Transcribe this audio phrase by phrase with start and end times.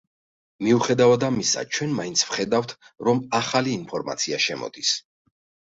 [0.67, 2.75] მიუხედავად ამისა ჩვენ მაინც ვხედავთ,
[3.09, 5.01] რომ ახალი ინფორმაცია შემოდის.